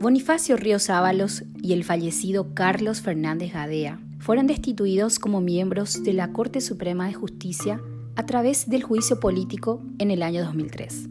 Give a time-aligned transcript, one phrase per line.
[0.00, 6.32] Bonifacio Ríos Ábalos y el fallecido Carlos Fernández Gadea fueron destituidos como miembros de la
[6.32, 7.82] Corte Suprema de Justicia
[8.16, 11.06] a través del juicio político en el año 2003.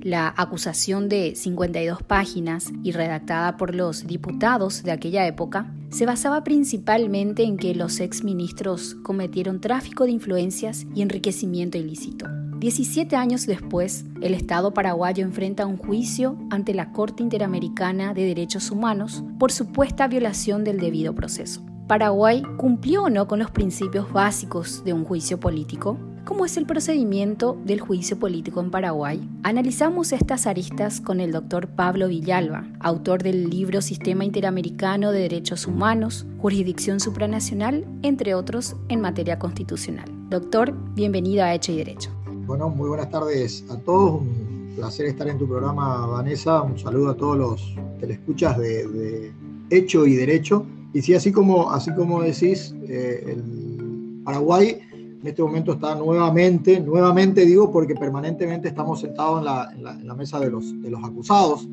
[0.00, 6.42] La acusación de 52 páginas y redactada por los diputados de aquella época se basaba
[6.42, 12.41] principalmente en que los exministros cometieron tráfico de influencias y enriquecimiento ilícito.
[12.62, 18.70] 17 años después, el Estado paraguayo enfrenta un juicio ante la Corte Interamericana de Derechos
[18.70, 21.60] Humanos por supuesta violación del debido proceso.
[21.88, 25.98] ¿Paraguay cumplió o no con los principios básicos de un juicio político?
[26.24, 29.28] ¿Cómo es el procedimiento del juicio político en Paraguay?
[29.42, 35.66] Analizamos estas aristas con el doctor Pablo Villalba, autor del libro Sistema Interamericano de Derechos
[35.66, 40.08] Humanos, Jurisdicción Supranacional, entre otros, en materia constitucional.
[40.30, 42.21] Doctor, bienvenido a Hecho y Derecho.
[42.46, 44.20] Bueno, muy buenas tardes a todos.
[44.20, 46.62] Un placer estar en tu programa, Vanessa.
[46.62, 49.32] Un saludo a todos los telescuchas de, de
[49.70, 50.66] Hecho y Derecho.
[50.92, 56.80] Y sí, así como, así como decís, eh, el Paraguay en este momento está nuevamente,
[56.80, 61.02] nuevamente digo porque permanentemente estamos sentados en la, en la, mesa de los, de los
[61.04, 61.68] acusados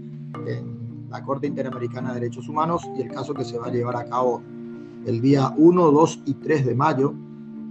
[0.46, 3.96] en la Corte Interamericana de Derechos Humanos y el caso que se va a llevar
[3.96, 4.44] a cabo
[5.08, 7.16] el día 1, 2 y 3 de mayo.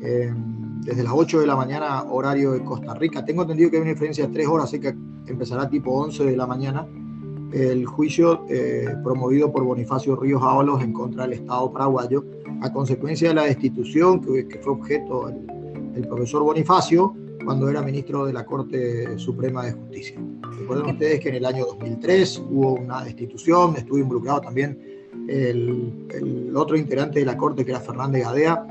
[0.01, 0.35] Eh,
[0.81, 3.25] desde las 8 de la mañana, horario de Costa Rica.
[3.25, 4.95] Tengo entendido que hay una diferencia de 3 horas, así que
[5.27, 6.87] empezará tipo 11 de la mañana
[7.53, 12.25] el juicio eh, promovido por Bonifacio Ríos Ábalos en contra del Estado paraguayo
[12.61, 18.33] a consecuencia de la destitución que, fue objeto el, profesor Bonifacio cuando era ministro de
[18.33, 20.21] la Corte Suprema de Justicia.
[20.61, 24.79] Recuerden ustedes que en el año 2003 hubo una destitución, estuvo involucrado también
[25.29, 28.65] el, el otro integrante de la Corte que era Fernández Gadea,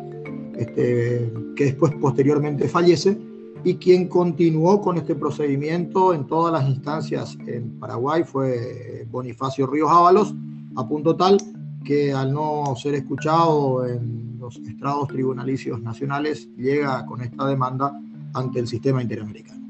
[0.58, 3.18] este, que después posteriormente fallece,
[3.64, 9.90] y quien continuó con este procedimiento en todas las instancias en Paraguay fue Bonifacio Ríos
[9.92, 10.34] Ábalos,
[10.76, 11.38] a punto tal
[11.84, 18.00] que al no ser escuchado en los estrados tribunalicios nacionales, llega con esta demanda
[18.34, 19.66] ante el sistema interamericano.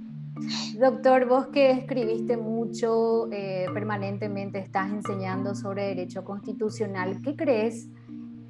[0.79, 7.87] Doctor, vos que escribiste mucho, eh, permanentemente estás enseñando sobre derecho constitucional, ¿qué crees?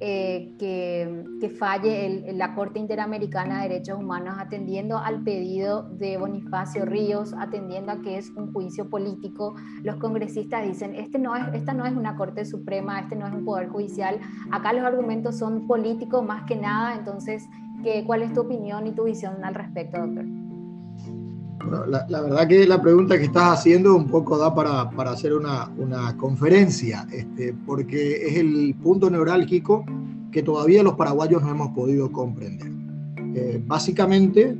[0.00, 7.34] Eh, que, falle la Corte Interamericana de Derechos Humanos atendiendo al pedido de Bonifacio Ríos,
[7.36, 9.56] atendiendo a que es un juicio político.
[9.82, 13.32] Los congresistas dicen, este no es, esta no es una Corte Suprema, este no es
[13.32, 14.20] un Poder Judicial,
[14.52, 17.48] acá los argumentos son políticos más que nada, entonces,
[17.82, 20.37] ¿qué, ¿cuál es tu opinión y tu visión al respecto, doctor?
[22.08, 25.70] La, verdad que la pregunta que estás haciendo un poco da para, para hacer una,
[25.76, 29.84] una conferencia, este, porque es el punto neurálgico
[30.30, 32.70] que todavía los paraguayos no hemos podido comprender.
[33.34, 34.56] Eh, básicamente,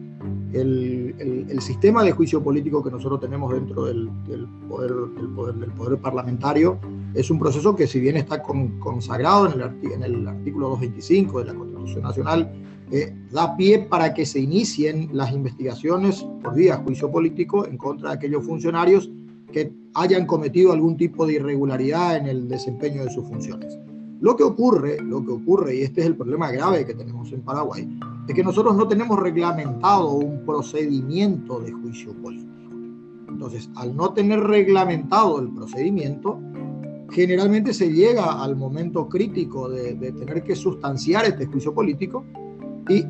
[0.53, 5.55] el, el, sistema de juicio político que nosotros tenemos dentro del, del, poder, del, poder,
[5.57, 6.79] del poder parlamentario
[7.15, 11.45] es un proceso que si bien está consagrado en el, en el artículo 225 de
[11.45, 12.53] la Constitución Nacional,
[12.91, 18.11] eh, da pie para que se inicien las investigaciones por vía juicio político en contra
[18.11, 19.11] de aquellos funcionarios
[19.53, 23.79] que hayan cometido algún tipo de irregularidad en el desempeño de sus funciones.
[24.21, 27.43] Lo que ocurre, lo que ocurre, y este es el problema grave que tenemos en
[27.43, 27.89] Paraguay,
[28.27, 32.49] es que nosotros no tenemos reglamentado un procedimiento de juicio político.
[33.29, 36.41] Entonces, al no tener reglamentado el procedimiento,
[37.11, 42.25] generalmente se llega al momento crítico de, de tener que sustanciar este juicio político
[42.89, 43.05] y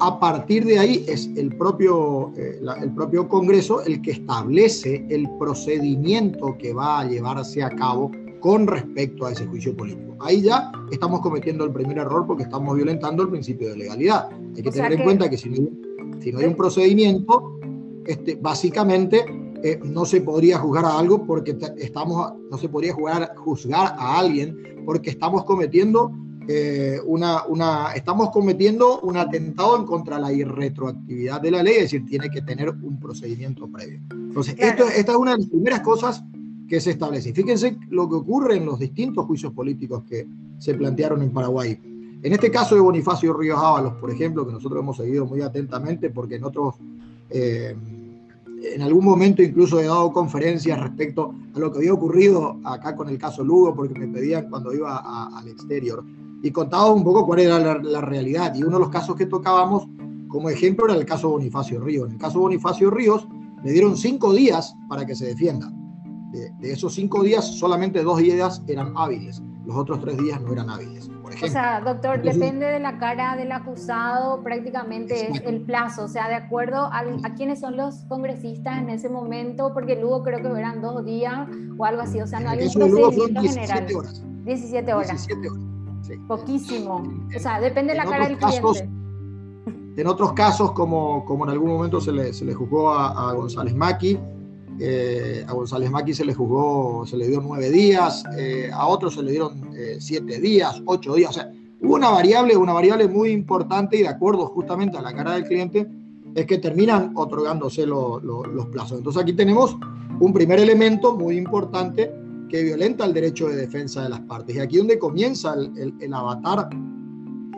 [0.00, 5.28] a partir de ahí es el propio, eh, el propio Congreso el que establece el
[5.38, 10.16] procedimiento que va a llevarse a cabo con respecto a ese juicio político.
[10.20, 14.28] Ahí ya estamos cometiendo el primer error porque estamos violentando el principio de legalidad.
[14.56, 15.68] Hay que tener en cuenta que si no,
[16.20, 17.58] si no hay un procedimiento,
[18.06, 19.24] este, básicamente
[19.64, 24.56] eh, no se podría juzgar a algo porque estamos, no se podría juzgar a alguien
[24.86, 26.12] porque estamos cometiendo
[26.50, 31.74] eh, una, una, estamos cometiendo un atentado en contra de la irretroactividad de la ley,
[31.74, 34.00] es decir, tiene que tener un procedimiento previo.
[34.10, 36.24] Entonces, esto, esta es una de las primeras cosas
[36.66, 37.34] que se establece.
[37.34, 40.26] Fíjense lo que ocurre en los distintos juicios políticos que
[40.58, 41.78] se plantearon en Paraguay.
[42.22, 46.08] En este caso de Bonifacio Ríos Ábalos, por ejemplo, que nosotros hemos seguido muy atentamente
[46.08, 46.76] porque en otros,
[47.28, 47.76] eh,
[48.62, 53.10] en algún momento incluso he dado conferencias respecto a lo que había ocurrido acá con
[53.10, 56.02] el caso Lugo, porque me pedían cuando iba al exterior
[56.42, 58.54] y contaba un poco cuál era la, realidad.
[58.54, 59.88] Y uno de los casos que tocábamos
[60.28, 62.06] como ejemplo era el caso Bonifacio Ríos.
[62.06, 63.26] En el caso Bonifacio Ríos
[63.64, 65.70] le dieron cinco días para que se defienda.
[66.32, 70.68] De, esos cinco días, solamente dos días eran hábiles, los otros tres días no eran
[70.68, 76.04] hábiles, por o sea, doctor, depende de la cara del acusado, prácticamente es el plazo,
[76.04, 80.22] o sea, de acuerdo a, a quiénes son los congresistas en ese momento, porque luego
[80.22, 81.48] creo que eran dos días
[81.78, 83.86] o algo así, o sea, no hay un procedimiento general.
[83.86, 84.22] 17 horas.
[84.44, 85.08] 17 horas.
[85.08, 85.67] 17 horas.
[86.16, 87.02] Poquísimo.
[87.34, 88.88] O sea, depende de la cara del cliente.
[89.96, 93.74] En otros casos, como, como en algún momento se le, se le juzgó a, González
[93.74, 94.16] Maki,
[94.78, 99.14] eh, a González Maki se le juzgó, se le dio nueve días, eh, a otros
[99.14, 101.30] se le dieron eh, siete días, ocho días.
[101.30, 101.52] O sea,
[101.82, 105.44] hubo una variable, una variable muy importante y de acuerdo justamente a la cara del
[105.44, 105.88] cliente,
[106.32, 108.98] es que terminan otorgándose los plazos.
[108.98, 109.76] Entonces aquí tenemos
[110.20, 112.12] un primer elemento muy importante
[112.48, 114.56] que violenta el derecho de defensa de las partes.
[114.56, 116.68] Y aquí donde comienza el, el, avatar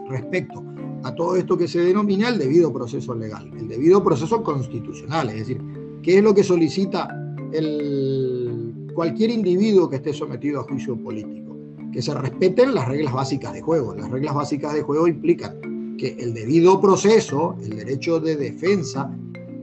[0.09, 0.63] respecto
[1.05, 5.37] a todo esto que se denomina el debido proceso legal, el debido proceso constitucional, es
[5.37, 5.61] decir,
[6.03, 7.09] qué es lo que solicita
[7.53, 11.57] el, cualquier individuo que esté sometido a juicio político,
[11.93, 13.95] que se respeten las reglas básicas de juego.
[13.95, 19.11] Las reglas básicas de juego implican que el debido proceso, el derecho de defensa,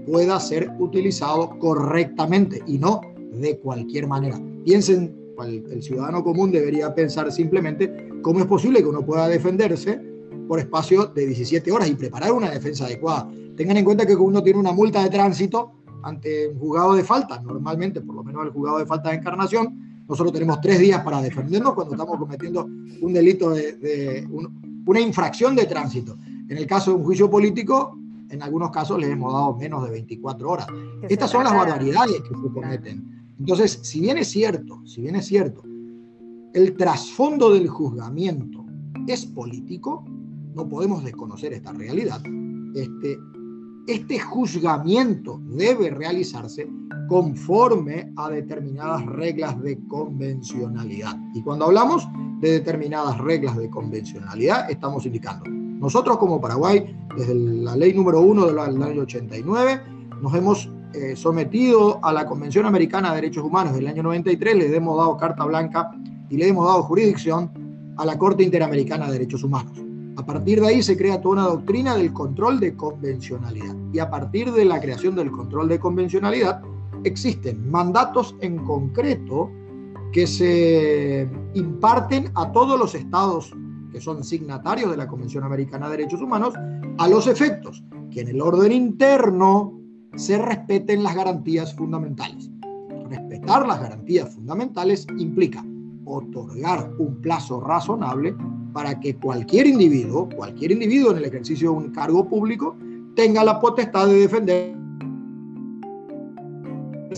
[0.06, 3.02] pueda ser utilizado correctamente y no
[3.32, 4.40] de cualquier manera.
[4.64, 10.02] Piensen, el ciudadano común debería pensar simplemente cómo es posible que uno pueda defenderse
[10.48, 13.30] por espacio de 17 horas y preparar una defensa adecuada.
[13.56, 17.42] Tengan en cuenta que uno tiene una multa de tránsito ante un juzgado de falta,
[17.42, 21.22] normalmente, por lo menos el juzgado de falta de encarnación, nosotros tenemos tres días para
[21.22, 22.64] defendernos cuando estamos cometiendo
[23.02, 24.26] un delito de,
[24.86, 26.18] una infracción de tránsito.
[26.48, 27.98] En el caso de un juicio político,
[28.30, 30.68] en algunos casos les hemos dado menos de 24 horas.
[31.10, 33.17] Estas son las barbaridades que se cometen.
[33.40, 35.64] Entonces, si bien es cierto, si bien es cierto,
[36.54, 38.66] el trasfondo del juzgamiento
[39.08, 40.04] es político,
[40.56, 42.22] no podemos desconocer esta realidad.
[42.74, 43.18] Este,
[43.88, 46.68] este juzgamiento debe realizarse
[47.08, 51.18] conforme a determinadas reglas de convencionalidad.
[51.34, 52.08] Y cuando hablamos
[52.42, 58.48] de determinadas reglas de convencionalidad, estamos indicando, nosotros como Paraguay, desde la ley número 1
[58.48, 59.82] del año 89,
[60.22, 64.76] nos hemos eh, sometido a la Convención Americana de Derechos Humanos del año 93, le
[64.76, 65.92] hemos dado carta blanca
[66.30, 67.52] y le hemos dado jurisdicción
[67.98, 69.78] a la Corte Interamericana de Derechos Humanos.
[70.18, 73.76] A partir de ahí se crea toda una doctrina del control de convencionalidad.
[73.94, 76.62] Y a partir de la creación del control de convencionalidad,
[77.04, 79.52] existen mandatos en concreto
[80.12, 83.54] que se imparten a todos los estados
[83.92, 86.54] que son signatarios de la Convención Americana de Derechos Humanos,
[86.98, 89.77] a los efectos que en el orden interno
[90.18, 92.50] se respeten las garantías fundamentales.
[93.10, 95.64] Respetar las garantías fundamentales implica
[96.06, 98.36] otorgar un plazo razonable
[98.74, 102.76] para que cualquier individuo, cualquier individuo en el ejercicio de un cargo público,
[103.16, 104.76] tenga la potestad de defenderse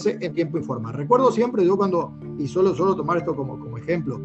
[0.04, 0.92] en tiempo y forma.
[0.92, 4.20] Recuerdo siempre, yo cuando, y solo, solo tomar esto como, como ejemplo,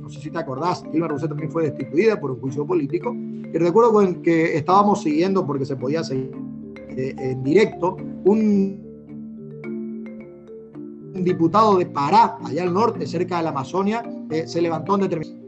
[0.00, 3.58] no sé si te acordás, Dilma Rousseff también fue destituida por un juicio político, y
[3.58, 6.32] recuerdo que estábamos siguiendo, porque se podía seguir
[7.00, 8.78] eh, en directo, un
[11.14, 15.40] diputado de Pará, allá al norte, cerca de la Amazonia, eh, se levantó en determinación.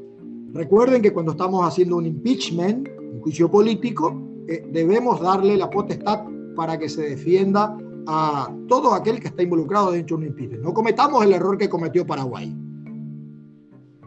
[0.54, 4.18] Recuerden que cuando estamos haciendo un impeachment, un juicio político,
[4.48, 6.24] eh, debemos darle la potestad
[6.56, 7.76] para que se defienda
[8.06, 10.62] a todo aquel que está involucrado dentro de un impeachment.
[10.62, 12.54] No cometamos el error que cometió Paraguay.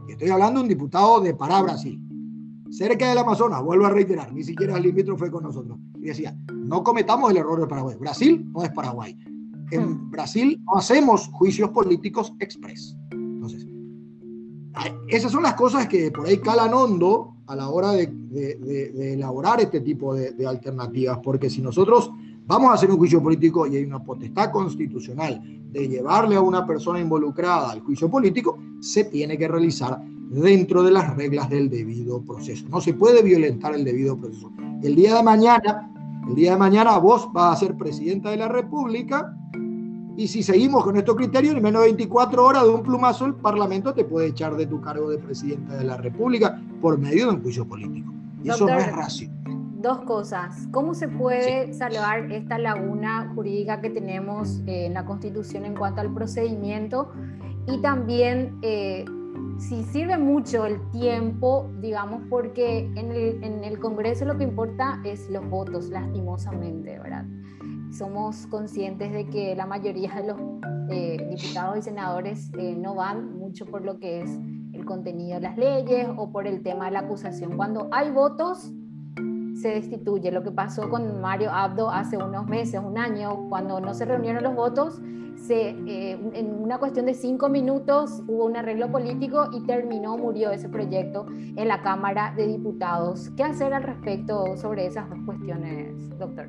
[0.10, 2.05] Estoy hablando de un diputado de Pará, Brasil
[2.70, 5.78] cerca del Amazonas, vuelvo a reiterar, ni siquiera el limítrofe con nosotros.
[5.96, 7.96] Y decía, no cometamos el error de Paraguay.
[8.00, 9.18] Brasil no es Paraguay.
[9.72, 10.12] En hmm.
[10.12, 12.96] Brasil no hacemos juicios políticos express.
[13.12, 13.68] Entonces,
[15.08, 19.82] esas son las cosas que por ahí calan hondo a la hora de, elaborar este
[19.82, 22.12] tipo de, alternativas, porque si nosotros
[22.46, 25.42] vamos a hacer un juicio político y hay una potestad constitucional
[25.72, 30.02] de llevarle a una persona involucrada al juicio político, se tiene que realizar
[30.42, 32.66] dentro de las reglas del debido proceso.
[32.70, 34.52] No se puede violentar el debido proceso.
[34.84, 35.92] El día de mañana,
[36.28, 39.36] el día de mañana vos vas a ser presidenta de la República
[40.18, 43.36] y si seguimos con estos criterios, en menos de 24 horas de un plumazo, el
[43.36, 47.34] Parlamento te puede echar de tu cargo de presidenta de la República por medio de
[47.34, 48.14] un juicio político.
[48.42, 49.36] Y eso no es racional.
[49.82, 50.68] Dos cosas.
[50.72, 56.14] ¿Cómo se puede salvar esta laguna jurídica que tenemos en la Constitución en cuanto al
[56.14, 57.12] procedimiento?
[57.68, 59.06] Y también eh,
[59.58, 65.02] sí sirve mucho el tiempo, digamos, porque en el, en el, Congreso lo que importa
[65.04, 67.26] es los votos, lastimosamente, ¿verdad?
[67.92, 70.38] Somos conscientes de que la mayoría de los
[70.90, 74.40] eh, diputados y senadores eh, no van mucho por lo que es
[74.74, 77.56] el contenido de las leyes o por el tema de la acusación.
[77.56, 78.74] Cuando hay votos,
[79.66, 80.32] se destituye.
[80.32, 84.44] Lo que pasó con Mario Abdo hace unos meses, un año, cuando no se reunieron
[84.44, 85.02] los votos,
[85.48, 90.52] se, eh, en una cuestión de cinco minutos hubo un arreglo político y terminó, murió
[90.52, 93.32] ese proyecto en la Cámara de Diputados.
[93.36, 96.48] ¿Qué hacer al respecto sobre esas dos cuestiones, doctor?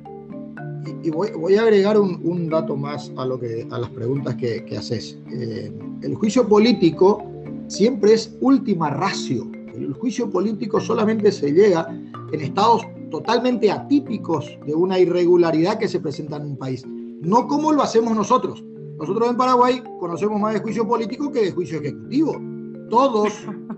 [1.03, 5.17] Y, voy, a agregar un, dato más a, lo que, a las preguntas que, haces.
[5.31, 5.71] Eh,
[6.03, 7.25] el juicio político
[7.65, 9.49] siempre es última ratio.
[9.73, 11.87] El juicio político solamente se llega
[12.31, 16.85] en estados totalmente atípicos de una irregularidad que se presenta en un país.
[16.85, 18.63] No como lo hacemos nosotros.
[18.99, 22.35] Nosotros en Paraguay conocemos más de juicio político que de juicio ejecutivo.
[22.89, 23.33] Todos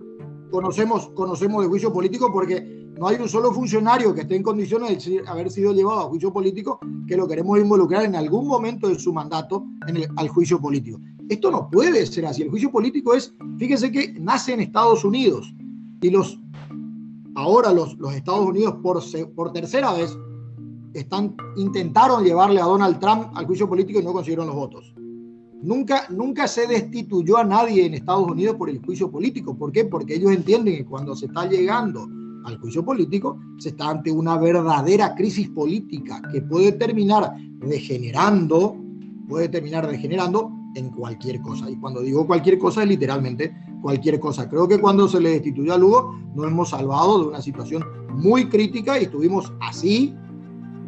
[0.51, 5.05] conocemos, conocemos de juicio político porque no hay un solo funcionario que esté en condiciones
[5.05, 8.99] de haber sido llevado a juicio político que lo queremos involucrar en algún momento de
[8.99, 10.99] su mandato en el, al juicio político.
[11.29, 12.41] Esto no puede ser así.
[12.41, 15.53] El juicio político es, fíjense que nace en Estados Unidos
[16.01, 16.39] y los
[17.39, 19.01] ahora los, Estados Unidos por,
[19.33, 20.17] por tercera vez
[20.93, 24.93] están, intentaron llevarle a Donald Trump al juicio político y no consiguieron los votos.
[25.61, 29.57] Nunca, nunca se destituyó a nadie en Estados Unidos por el juicio político.
[29.57, 29.85] ¿Por qué?
[29.85, 32.07] Porque ellos entienden que cuando se está llegando
[32.45, 38.77] al juicio político, se está ante una verdadera crisis política que puede terminar degenerando,
[39.27, 41.69] puede terminar degenerando en cualquier cosa.
[41.69, 44.49] Y cuando digo cualquier cosa, es literalmente cualquier cosa.
[44.49, 47.83] Creo que cuando se le destituyó a Lugo, nos hemos salvado de una situación
[48.13, 50.15] muy crítica y estuvimos así,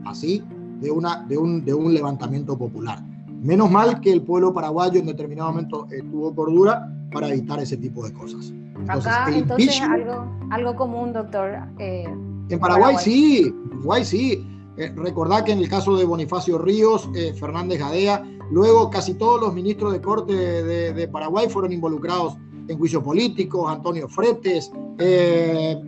[0.06, 0.44] así,
[0.80, 3.04] de, una, de, un, de un levantamiento popular.
[3.42, 7.78] Menos mal que el pueblo paraguayo en determinado momento eh, tuvo cordura para evitar ese
[7.78, 8.52] tipo de cosas.
[8.80, 11.52] Entonces, Acá, entonces algo, algo común, doctor.
[11.80, 12.06] Eh,
[12.50, 14.48] en Paraguay, sí, Paraguay sí.
[14.78, 19.54] Eh, recordad que en el caso de Bonifacio Ríos, Fernández Gadea, luego casi todos los
[19.54, 24.72] ministros de corte de, Paraguay fueron involucrado en juicios políticos, Antonio Fretes,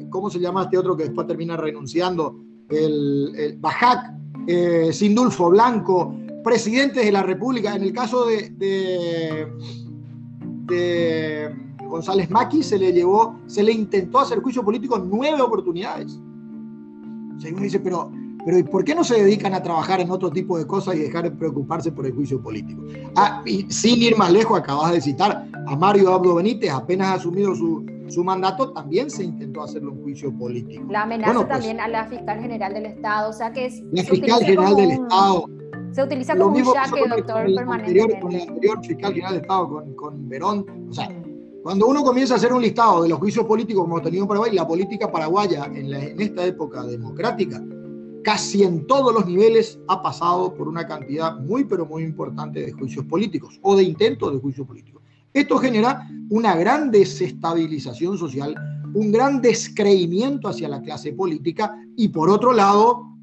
[0.10, 2.36] ¿cómo se llama este otro que después termina renunciando?
[2.70, 4.14] El, Bajac,
[4.92, 7.76] Sindulfo Blanco, presidentes de la República.
[7.76, 9.48] En el caso de,
[11.88, 16.20] González Maki se le llevó, se le intentó hacer juicio político nueve oportunidades.
[17.38, 18.12] O sea, dice, pero,
[18.46, 21.24] pero ¿por qué no se dedican a trabajar en otro tipo de cosas y dejar
[21.24, 22.84] de preocuparse por el juicio político?
[23.16, 27.56] Ah, y sin ir más lejos, acabas de citar a Mario Abdo Benítez, apenas asumido
[27.56, 30.84] su, su mandato, también se intentó hacerle un juicio político.
[30.90, 33.82] La amenaza pues también a la fiscal general del Estado, o sea que es...
[33.92, 35.46] La fiscal general del Estado
[35.94, 38.20] se utiliza como un jaque, doctor, permanente.
[38.20, 40.66] Con el anterior fiscal general de Estado, con, con Verón.
[40.90, 41.08] O sea,
[41.62, 44.28] cuando uno comienza a hacer un listado de los juicios políticos como hemos tenido en
[44.28, 47.64] Paraguay, la política paraguaya en, en esta época democrática,
[48.24, 52.72] casi en todos los niveles ha pasado por una cantidad muy, pero muy importante de
[52.72, 55.02] juicios políticos o de intentos de juicio político.
[55.34, 58.56] Esto genera una gran desestabilización social,
[58.94, 63.14] un gran descreimiento hacia la clase política y por otro lado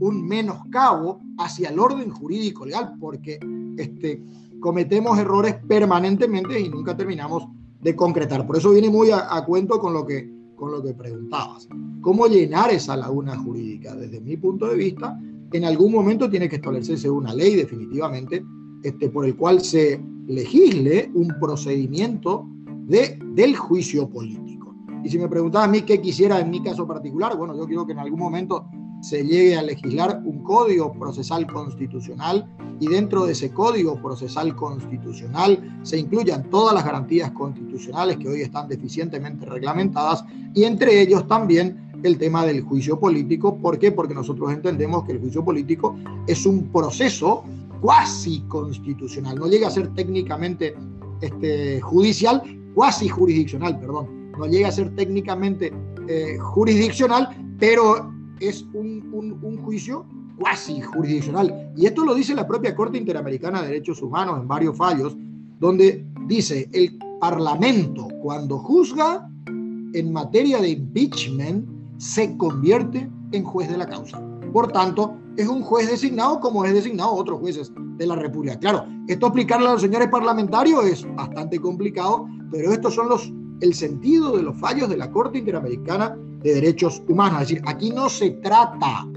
[0.00, 3.38] un menoscabo hacia el orden jurídico legal, porque
[3.76, 4.22] este,
[4.60, 7.48] cometemos errores permanentemente y nunca terminamos
[7.80, 8.46] de concretar.
[8.46, 11.68] Por eso viene muy a, cuento con lo, que, con lo que preguntabas.
[12.00, 13.94] ¿Cómo llenar esa laguna jurídica?
[13.94, 15.18] Desde mi punto de vista,
[15.52, 18.44] en algún momento tiene que establecerse una ley definitivamente
[18.82, 22.46] este, por el cual se legisle un procedimiento
[22.86, 24.74] de, del juicio político.
[25.02, 27.86] Y si me preguntabas a mí qué quisiera en mi caso particular, bueno, yo quiero
[27.86, 28.66] que en algún momento
[29.04, 32.48] se llegue a legislar un código procesal constitucional
[32.80, 38.40] y dentro de ese código procesal constitucional se incluyan todas las garantías constitucionales que hoy
[38.40, 43.58] están deficientemente reglamentadas y entre ellos también el tema del juicio político.
[43.58, 43.92] ¿Por qué?
[43.92, 45.94] Porque nosotros entendemos que el juicio político
[46.26, 47.44] es un proceso
[47.82, 50.74] cuasi constitucional, no llega a ser técnicamente
[51.20, 52.42] este, judicial,
[52.74, 55.74] cuasi jurisdiccional, perdón, no llega a ser técnicamente
[56.08, 58.13] eh, jurisdiccional, pero
[58.48, 60.06] es un, un, juicio
[60.38, 61.72] cuasi jurisdiccional.
[61.76, 65.16] Y esto lo dice la propia Corte Interamericana de Derechos Humanos en varios fallos,
[65.60, 71.66] donde dice, el Parlamento cuando juzga en materia de impeachment
[71.98, 74.20] se convierte en juez de la causa.
[74.52, 78.58] Por tanto, es un juez designado como es designado otros jueces de la República.
[78.58, 83.74] Claro, esto explicarle a los señores parlamentarios es bastante complicado, pero estos son los el
[83.74, 87.42] sentido de los fallos de la Corte Interamericana de Derechos Humanos.
[87.42, 89.08] Es decir, aquí no se trata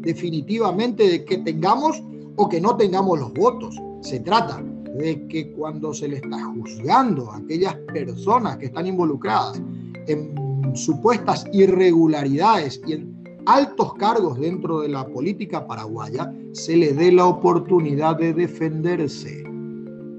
[0.00, 2.02] definitivamente de que tengamos
[2.36, 3.76] o que no tengamos los votos.
[4.00, 4.62] Se trata
[4.96, 9.60] de que cuando se le está juzgando a aquellas personas que están involucradas
[10.06, 10.32] en
[10.74, 17.26] supuestas irregularidades y en altos cargos dentro de la política paraguaya, se le dé la
[17.26, 19.44] oportunidad de defenderse.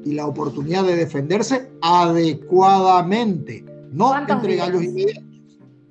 [0.06, 5.29] Y la oportunidad de defenderse adecuadamente, no entre gallos y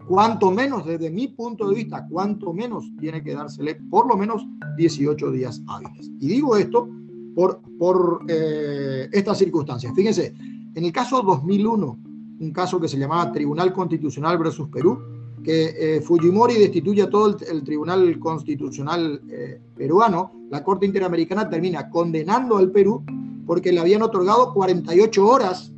[0.09, 4.47] cuanto menos, desde mi punto de vista, cuanto menos tiene que dársele por lo menos
[4.77, 6.11] 18 días hábiles.
[6.19, 6.88] Y digo esto
[7.35, 9.93] por, por eh, estas circunstancias.
[9.95, 10.35] Fíjense,
[10.75, 11.99] en el caso 2001,
[12.41, 14.99] un caso que se llamaba Tribunal Constitucional versus Perú,
[15.45, 21.91] que eh, Fujimori destituye a todo el, Tribunal Constitucional eh, peruano, la Corte Interamericana termina
[21.91, 23.05] condenando al Perú
[23.47, 25.73] porque le habían otorgado 48 horas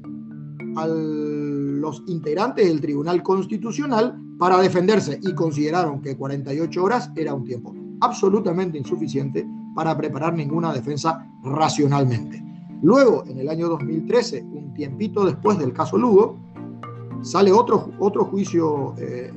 [0.76, 0.86] a
[1.80, 7.74] los integrantes del Tribunal Constitucional para defenderse y consideraron que 48 horas era un tiempo
[8.00, 12.42] absolutamente insuficiente para preparar ninguna defensa racionalmente.
[12.82, 16.38] Luego, en el año 2013, un tiempito después del caso Lugo,
[17.22, 19.32] sale otro, otro juicio eh,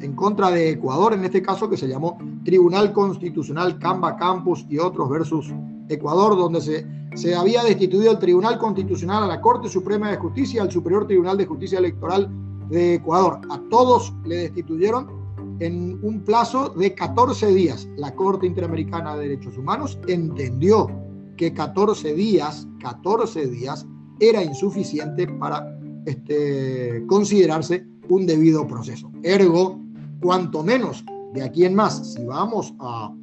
[0.00, 4.78] en contra de Ecuador, en este caso que se llamó Tribunal Constitucional Camba Campus y
[4.78, 5.52] otros versus
[5.90, 10.62] Ecuador, donde se, se había destituido el Tribunal Constitucional a la Corte Suprema de Justicia,
[10.62, 12.30] al Superior Tribunal de Justicia Electoral
[12.68, 13.40] de Ecuador.
[13.50, 15.20] A todos le destituyeron
[15.60, 17.88] en un plazo de 14 días.
[17.96, 20.88] La Corte Interamericana de Derechos Humanos entendió
[21.36, 23.86] que 14 días, 14 días
[24.20, 29.10] era insuficiente para este, considerarse un debido proceso.
[29.22, 29.78] Ergo,
[30.20, 33.14] cuanto menos de aquí en más, si vamos a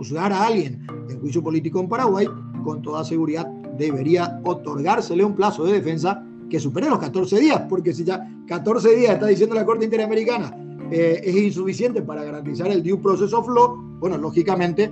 [0.00, 2.26] juzgar a alguien en juicio político en Paraguay,
[2.64, 7.92] con toda seguridad debería otorgársele un plazo de defensa que supere los 14 días, porque
[7.92, 10.56] si ya 14 días está diciendo la Corte Interamericana
[10.90, 14.84] eh, es insuficiente para garantizar el due process of law, bueno, lógicamente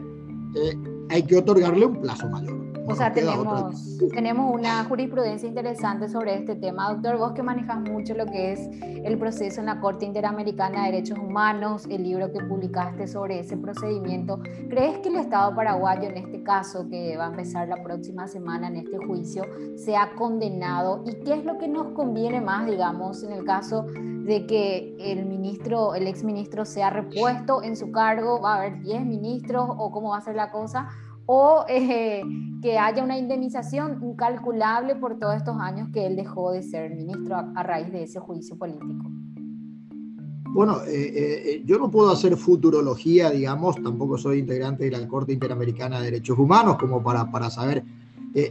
[0.54, 0.76] eh,
[1.08, 2.67] hay que otorgarle un plazo mayor.
[2.90, 6.90] O sea, tenemos, tenemos una jurisprudencia interesante sobre este tema.
[6.90, 8.60] Doctor, vos que manejas mucho lo que es
[9.04, 13.58] el proceso en la Corte Interamericana de Derechos Humanos, el libro que publicaste sobre ese
[13.58, 14.40] procedimiento,
[14.70, 18.68] ¿crees que el Estado paraguayo, en este caso, que va a empezar la próxima semana
[18.68, 19.44] en este juicio,
[19.76, 21.04] sea condenado?
[21.04, 25.26] ¿Y qué es lo que nos conviene más, digamos, en el caso de que el
[25.26, 28.40] ministro, el exministro sea repuesto en su cargo?
[28.40, 30.88] ¿Va a haber 10 ministros o cómo va a ser la cosa?
[31.30, 32.22] O eh,
[32.62, 37.36] que haya una indemnización incalculable por todos estos años que él dejó de ser ministro
[37.36, 39.04] a, raíz de ese juicio político.
[40.54, 45.34] Bueno, eh, eh, yo no puedo hacer futurología, digamos, tampoco soy integrante de la Corte
[45.34, 47.84] Interamericana de Derechos Humanos como para, para saber.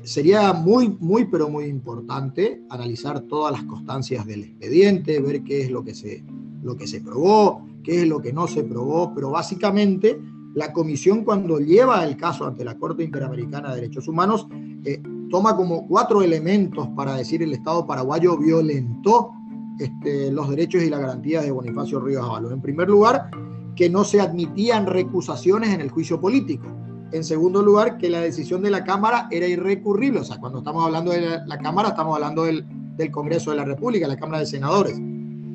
[0.04, 5.72] sería muy, muy, pero muy importante analizar todas las constancias del expediente, ver qué es
[5.72, 6.24] lo que se,
[6.62, 10.20] lo que se probó, qué es lo que no se probó, pero básicamente
[10.56, 14.48] la comisión cuando lleva el caso ante la Corte Interamericana de Derechos Humanos
[14.86, 19.32] eh, toma como cuatro elementos para decir el Estado paraguayo violentó
[19.80, 22.52] este, los derechos y las garantías de Bonifacio Ríos Avalos.
[22.52, 23.30] En primer lugar,
[23.76, 26.66] que no se admitían recusaciones en el juicio político.
[27.12, 30.22] En segundo lugar, que la decisión de la Cámara era irrecurrible.
[30.22, 32.66] O sea, cuando estamos hablando de la, Cámara, estamos hablando del,
[32.98, 35.00] del Congreso de la República, la Cámara de Senadores.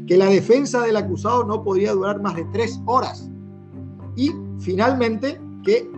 [0.07, 3.29] Que la defensa del acusado no podía durar más de tres horas.
[4.17, 4.31] Y
[4.63, 5.91] finalmente que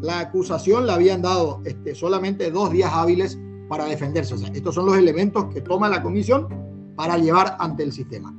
[0.00, 3.38] la acusación le habían dado este, solamente dos días hábiles
[3.68, 4.34] para defenderse.
[4.52, 6.48] Estos son los elementos que toma la comisión
[6.96, 8.34] para llevar ante el sistema.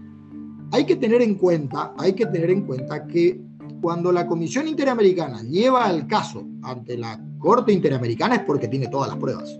[0.71, 3.41] Hay que tener en cuenta, hay que tener en cuenta que
[3.81, 9.09] cuando la Comisión Interamericana lleva el caso ante la Corte Interamericana es porque tiene todas
[9.09, 9.59] las pruebas.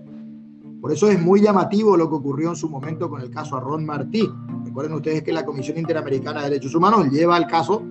[0.80, 3.86] Por eso es muy llamativo lo que ocurrió en su momento con el caso Arrón
[3.86, 4.28] Martí.
[4.64, 7.82] Recuerden ustedes que la Comisión Interamericana de Derechos Humanos lleva el caso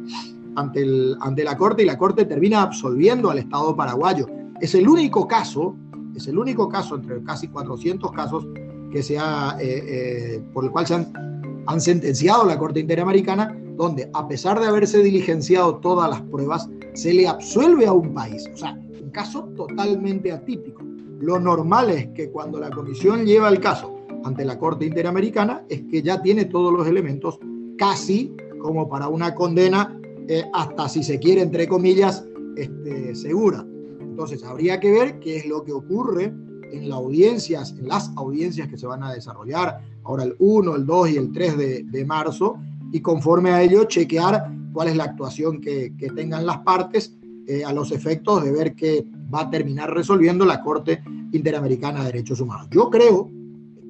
[0.56, 4.28] ante, el, ante la Corte y la Corte termina absolviendo al Estado paraguayo.
[4.62, 5.76] Es el único caso,
[6.16, 8.48] es el único caso entre casi 400 casos
[8.92, 13.58] que se ha, eh, eh, por el cual se han, han sentenciado la Corte Interamericana,
[13.76, 18.48] donde a pesar de haberse diligenciado todas las pruebas, se le absuelve a un país.
[18.54, 20.84] O sea, un caso totalmente atípico.
[21.20, 25.84] Lo normal es que cuando la comisión lleva el caso ante la Corte Interamericana es
[25.90, 27.40] que ya tiene todos los elementos
[27.78, 33.66] casi como para una condena eh, hasta si se quiere, entre comillas, este, segura.
[34.00, 36.34] Entonces, habría que ver qué es lo que ocurre
[36.72, 40.86] en las audiencias, en las audiencias que se van a desarrollar ahora el 1, el
[40.86, 41.58] 2 y el 3
[41.92, 42.58] de, marzo,
[42.92, 47.16] y conforme a ello chequear cuál es la actuación que, tengan las partes
[47.48, 52.06] eh, a los efectos de ver qué va a terminar resolviendo la Corte Interamericana de
[52.08, 52.68] Derechos Humanos.
[52.72, 53.30] Yo creo,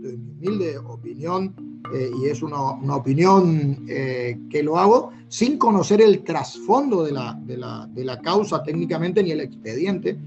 [0.03, 1.53] en mi humilde opinión,
[1.93, 7.11] eh, y es una, una opinión eh, que lo hago sin conocer el trasfondo de
[7.11, 10.17] la, de, la, de la causa técnicamente ni el expediente.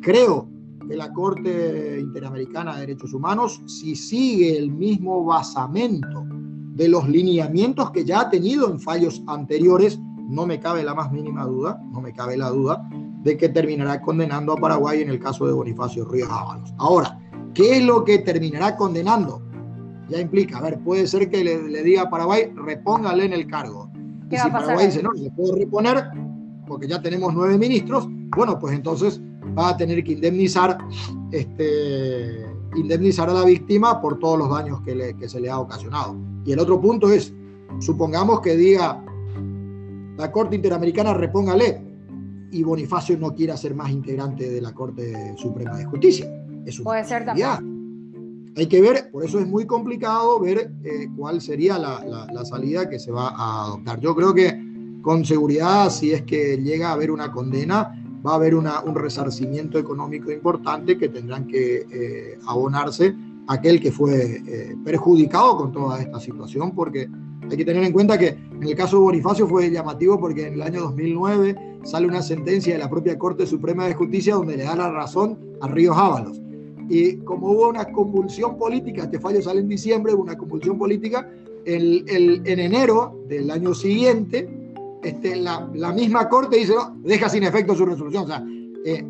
[0.00, 0.48] Creo
[0.88, 6.24] que la Corte Interamericana de Derechos Humanos, si sigue el mismo basamento
[6.74, 9.98] de los lineamientos que ya ha tenido en fallos anteriores,
[10.28, 12.88] no me cabe la más mínima duda, no me cabe la duda
[13.22, 16.72] de que terminará condenando a Paraguay en el caso de Bonifacio Ríos Ábalos.
[16.78, 17.18] Ahora,
[17.54, 19.42] ¿qué es lo que terminará condenando?
[20.08, 23.90] Ya implica, a ver, puede ser que le, diga a Paraguay, repóngale en el cargo.
[24.30, 26.04] y si Paraguay dice, no, le puedo reponer
[26.66, 29.20] porque ya tenemos nueve ministros, bueno, pues entonces
[29.56, 30.78] va a tener que indemnizar,
[31.30, 36.16] este, indemnizar a la víctima por todos los daños que, que se le ha ocasionado.
[36.44, 37.32] Y el otro punto es,
[37.78, 39.02] supongamos que diga
[40.16, 41.82] la Corte Interamericana repóngale
[42.50, 46.26] y Bonifacio no quiera ser más integrante de la Corte Suprema de Justicia.
[46.64, 47.75] Es Puede ser también.
[48.56, 52.98] Hay que ver, por eso es muy complicado ver eh, cuál sería la, salida que
[52.98, 54.00] se va a adoptar.
[54.00, 54.58] Yo creo que
[55.02, 59.78] con seguridad, si es que llega a haber una condena, va a haber un resarcimiento
[59.78, 63.14] económico importante que tendrán que eh, abonarse
[63.46, 67.08] aquel que fue eh, perjudicado con toda esta situación, porque
[67.48, 70.54] hay que tener en cuenta que en el caso de Bonifacio fue llamativo porque en
[70.54, 74.64] el año 2009 sale una sentencia de la propia Corte Suprema de Justicia donde le
[74.64, 76.40] da la razón a Ríos Ábalos.
[76.88, 81.28] Y como hubo una convulsión política, este fallo sale en diciembre, hubo una convulsión política,
[81.64, 84.48] el, en enero del año siguiente,
[85.02, 88.24] este, la, la, misma Corte dice, no, deja sin efecto su resolución.
[88.24, 88.44] O sea,
[88.84, 89.04] eh,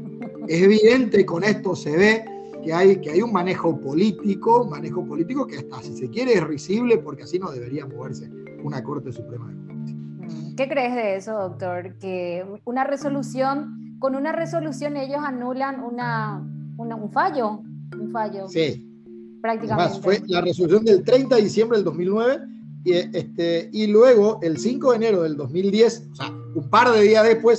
[0.49, 2.25] es evidente, con esto se ve
[2.63, 6.35] que hay, que hay un manejo político, un manejo político que hasta si se quiere
[6.35, 8.31] es risible porque así no debería moverse
[8.63, 9.97] una Corte Suprema de Justicia.
[9.97, 11.95] Mm, ¿Qué crees de eso, doctor?
[11.99, 16.43] Que una resolución, con una resolución ellos anulan una,
[16.77, 17.63] un fallo,
[17.99, 18.49] un fallo.
[18.49, 18.83] Sí.
[19.41, 19.83] Prácticamente.
[19.83, 22.39] Además, fue la resolución del 30 de diciembre del 2009
[22.85, 27.03] y, este, y luego el 5 de enero del 2010, o sea, un par de
[27.03, 27.59] días después,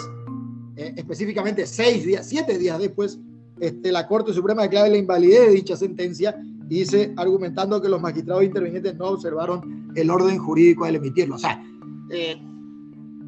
[0.76, 3.20] eh, específicamente seis días, siete días después,
[3.60, 6.36] este, la Corte Suprema declara la invalidez de dicha sentencia
[6.70, 11.36] y dice, argumentando que los magistrados intervinientes no observaron el orden jurídico al emitirlo.
[11.36, 11.64] O sea,
[12.12, 12.38] eh,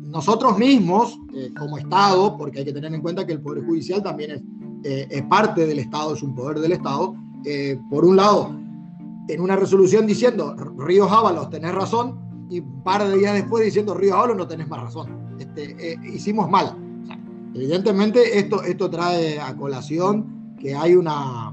[0.09, 4.03] nosotros mismos, eh, como Estado, porque hay que tener en cuenta que el Poder Judicial
[4.03, 4.41] también es,
[4.83, 7.15] eh, es parte del Estado, es un poder del Estado,
[7.89, 8.53] por un lado,
[9.29, 13.93] en una resolución diciendo, Ríos Ábalos, tenés razón, y un par de días después diciendo,
[13.93, 15.07] Ríos Ábalos, no tenés más razón.
[15.39, 16.75] Este, hicimos mal
[17.53, 21.49] Evidentemente esto, esto trae a colación que hay, una,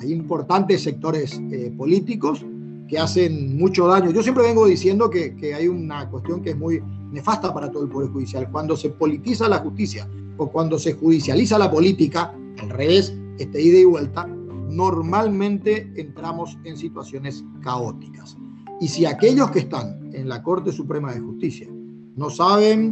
[0.00, 2.44] hay importantes sectores eh, políticos
[2.86, 4.10] que hacen mucho daño.
[4.10, 7.84] Yo siempre vengo diciendo que, que, hay una cuestión que es muy nefasta para todo
[7.84, 8.48] el Poder Judicial.
[8.50, 13.78] Cuando se politiza la justicia o cuando se judicializa la política, al revés, este ida
[13.78, 14.26] y vuelta,
[14.68, 18.36] normalmente entramos en situaciones caóticas.
[18.80, 21.68] Y si aquellos que están en la Corte Suprema de Justicia
[22.16, 22.90] no saben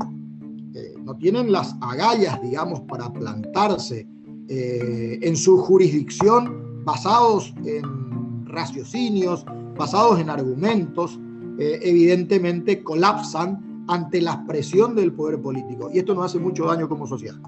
[1.06, 4.06] no tienen las agallas, digamos, para plantarse
[4.48, 9.44] eh, en su jurisdicción basados en raciocinios,
[9.76, 11.18] basados en argumentos,
[11.58, 15.90] eh, evidentemente colapsan ante la presión del poder político.
[15.92, 17.38] Y esto nos hace mucho daño como sociedad.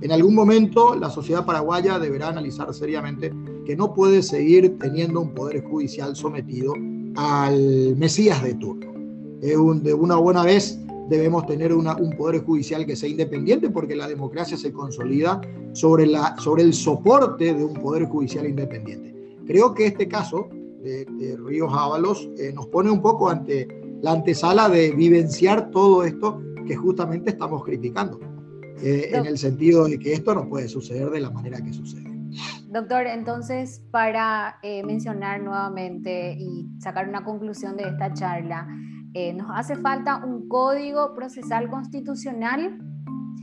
[0.00, 3.32] En algún momento la sociedad paraguaya deberá analizar seriamente
[3.66, 6.72] que no puede seguir teniendo un poder judicial sometido
[7.16, 8.92] al Mesías de turno.
[9.40, 14.56] de una buena vez debemos tener un poder judicial que sea independiente porque la democracia
[14.56, 15.40] se consolida
[15.72, 19.14] sobre, el soporte de un poder judicial independiente.
[19.46, 20.48] Creo que este caso
[20.82, 21.06] de,
[21.44, 23.66] Ríos Ábalos eh, nos pone un poco ante
[24.02, 28.20] la antesala de vivenciar todo esto que justamente estamos criticando,
[28.82, 32.08] eh, en el sentido de que esto no puede suceder de la manera que sucede.
[32.70, 38.68] Doctor, entonces, para eh, mencionar nuevamente y sacar una conclusión de esta charla,
[39.14, 42.78] eh, nos hace falta un código procesal constitucional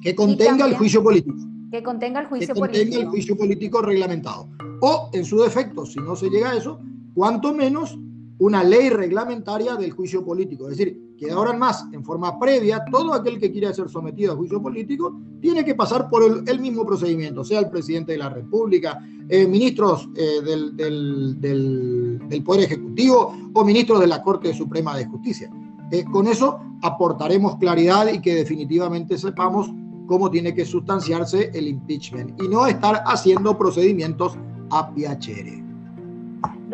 [0.01, 1.35] que contenga el juicio político.
[1.71, 4.47] Que contenga el juicio que contenga el juicio político reglamentado.
[4.81, 6.79] O, en su defecto, si no se llega a eso,
[7.15, 7.97] cuanto menos
[8.37, 10.69] una ley reglamentaria del juicio político.
[10.69, 14.33] Es decir, que ahora en más, en forma previa, todo aquel que quiera ser sometido
[14.33, 18.29] a juicio político tiene que pasar por el, mismo procedimiento, sea el presidente de la
[18.29, 18.99] República,
[19.29, 25.51] eh, ministros eh, del, Poder Ejecutivo o ministros de la Corte Suprema de Justicia.
[25.91, 29.71] Eh, con eso aportaremos claridad y que definitivamente sepamos
[30.07, 34.37] cómo tiene que sustanciarse el impeachment y no estar haciendo procedimientos
[34.69, 35.64] a piacere.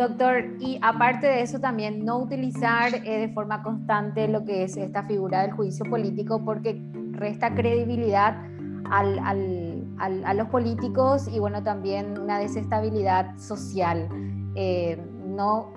[0.02, 4.76] Doctor, y aparte de eso también no utilizar eh, de forma constante lo que es
[4.76, 8.36] esta figura del juicio político porque resta credibilidad
[8.90, 14.10] al, al, a los políticos y bueno, también una desestabilidad social.
[14.56, 15.72] Eh, no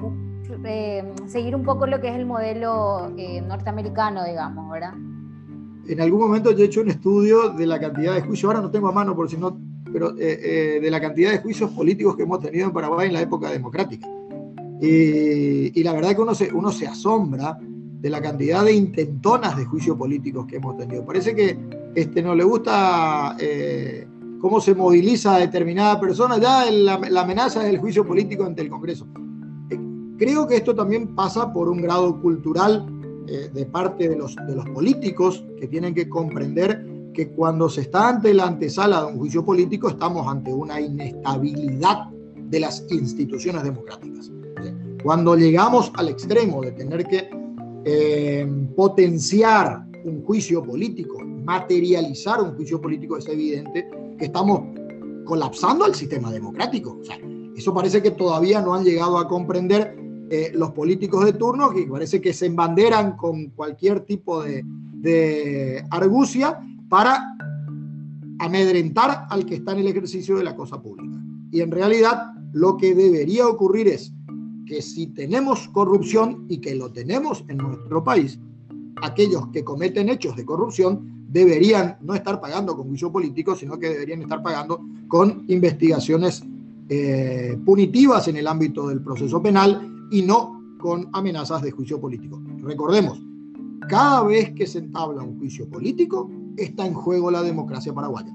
[0.65, 3.11] eh, seguir un poco lo que es el modelo
[3.47, 4.95] norteamericano, digamos, ¿verdad?
[5.87, 8.71] En algún momento yo he hecho un estudio de la cantidad de juicios, ahora no
[8.71, 9.61] tengo a mano por si no
[9.95, 13.13] pero eh, eh, de la cantidad de juicios políticos que hemos tenido en Paraguay en
[13.13, 14.09] la época democrática.
[14.81, 19.65] Y, la verdad que uno se, uno se asombra de la cantidad de intentonas de
[19.65, 21.05] juicios políticos que hemos tenido.
[21.05, 21.57] Parece que
[21.95, 24.09] este, no le gusta eh,
[24.41, 28.71] cómo se moviliza a determinada persona, ya la, la amenaza del juicio político ante el
[28.71, 29.07] Congreso.
[30.19, 32.85] creo que esto también pasa por un grado cultural
[33.29, 37.83] eh, de parte de los, de los políticos que tienen que comprender que cuando se
[37.83, 42.11] está ante la antesala de un juicio político estamos ante una inestabilidad
[42.51, 44.31] de las instituciones democráticas.
[45.03, 47.31] Cuando llegamos al extremo de tener que
[47.85, 48.47] eh,
[48.77, 54.63] potenciar un juicio político, materializar un juicio político, es evidente que estamos
[55.25, 56.99] colapsando el sistema democrático.
[57.01, 57.19] O sea,
[57.57, 59.97] eso parece que todavía no han llegado a comprender
[60.31, 65.85] eh, los políticos de turno, que parece que se embanderan con cualquier tipo de, de
[65.91, 67.37] argucia para
[68.39, 71.19] amedrentar al que está en el ejercicio de la cosa pública.
[71.51, 74.13] Y en realidad lo que debería ocurrir es
[74.67, 78.39] que si tenemos corrupción y que lo tenemos en nuestro país,
[79.03, 83.89] aquellos que cometen hechos de corrupción deberían no estar pagando con juicio político, sino que
[83.89, 86.45] deberían estar pagando con investigaciones
[86.89, 92.41] eh, punitivas en el ámbito del proceso penal y no con amenazas de juicio político.
[92.63, 93.21] Recordemos,
[93.89, 98.33] cada vez que se entabla un juicio político, está en juego la democracia paraguaya.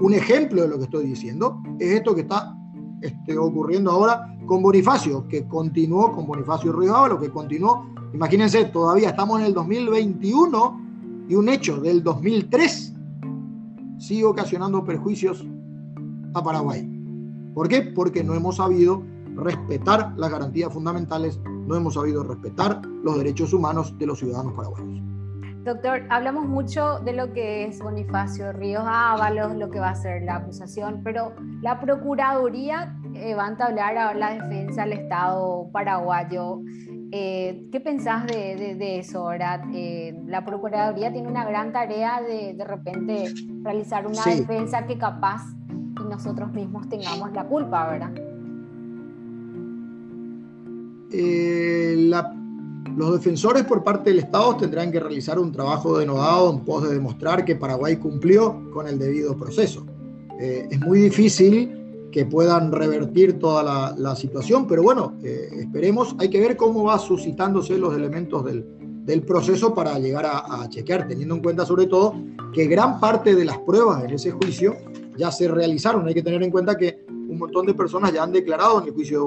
[0.00, 2.56] Un ejemplo de lo que estoy diciendo es esto que está
[3.00, 9.40] este, ocurriendo ahora con Bonifacio, que continuó con Bonifacio Río que continuó, imagínense, todavía estamos
[9.40, 10.80] en el 2021
[11.28, 12.94] y un hecho del 2003
[13.98, 15.46] sigue ocasionando perjuicios
[16.34, 16.88] a Paraguay.
[17.54, 17.82] ¿Por qué?
[17.82, 19.02] Porque no hemos sabido
[19.34, 25.02] respetar las garantías fundamentales, no hemos sabido respetar los derechos humanos de los ciudadanos paraguayos.
[25.68, 30.22] Doctor, hablamos mucho de lo que es Bonifacio Ríos Ábalos, lo que va a ser
[30.22, 36.62] la acusación, pero la Procuraduría eh, va a entablar la defensa del Estado paraguayo.
[37.12, 39.62] Eh, ¿Qué pensás de, eso, ahora?
[39.74, 45.42] Eh, la Procuraduría tiene una gran tarea de de repente realizar una defensa que capaz
[45.68, 48.14] y nosotros mismos tengamos la culpa, ¿verdad?
[51.10, 52.38] la
[52.98, 56.94] los defensores por parte del Estado tendrán que realizar un trabajo denodado en pos de
[56.94, 59.86] demostrar que Paraguay cumplió con el debido proceso.
[60.40, 66.28] Eh, es muy difícil que puedan revertir toda la, situación, pero bueno, eh, esperemos, hay
[66.28, 68.66] que ver cómo va suscitándose los elementos del,
[69.26, 72.14] proceso para llegar a, a, chequear, teniendo en cuenta sobre todo
[72.52, 74.76] que gran parte de las pruebas en ese juicio
[75.16, 76.06] ya se realizaron.
[76.06, 78.94] Hay que tener en cuenta que un montón de personas ya han declarado en el
[78.94, 79.18] juicio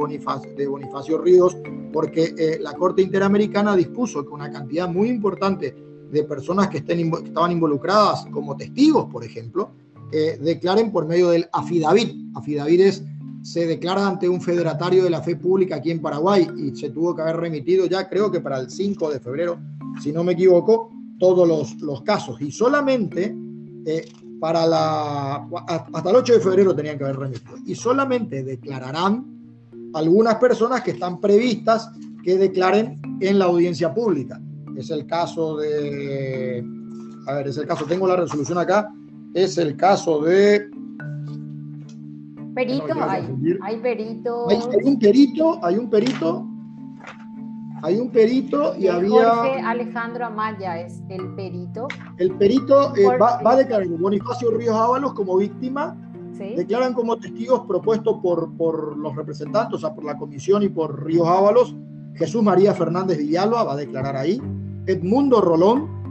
[0.56, 1.56] de Bonifacio, Ríos,
[1.94, 5.76] porque eh, la Corte Interamericana dispuso que una cantidad muy importante
[6.12, 9.72] de personas que, estén, estaban involucradas como testigos, por ejemplo,
[10.12, 12.36] eh, declaren por medio del afidavit.
[12.36, 13.04] Afidavit es,
[13.44, 17.16] se declara ante un federatario de la fe pública aquí en Paraguay y se tuvo
[17.16, 19.60] que haber remitido ya, creo que para el 5 de febrero,
[20.02, 22.42] si no me equivoco, todos los, los casos.
[22.42, 23.36] Y solamente
[23.86, 24.06] eh,
[24.42, 27.58] para la, hasta el 8 de febrero tenían que haber remitido.
[27.64, 29.24] Y solamente declararán
[29.94, 31.92] algunas personas que están previstas
[32.24, 34.42] que declaren en la audiencia pública.
[34.76, 36.66] Es el caso de,
[37.28, 38.92] a ver, es el caso, tengo la resolución acá,
[39.36, 40.68] es el caso de...
[42.56, 44.50] Perito, hay, hay perito.
[44.50, 46.51] hay un perito, hay un perito
[47.84, 49.30] hay un perito y había...
[49.30, 51.88] Jorge Alejandro Amaya es el perito.
[52.18, 55.98] El perito eh, va, a declarar Bonifacio Ríos Ábalos como víctima.
[56.56, 61.06] Declaran como testigos propuestos por, por los representantes, o sea, por la comisión y por
[61.06, 61.76] Ríos Ábalos.
[62.16, 64.42] Jesús María Fernández Villalba va a declarar ahí.
[64.88, 66.02] Edmundo Rolón.